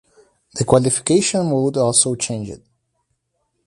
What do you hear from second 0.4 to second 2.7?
The qualification mode also changed.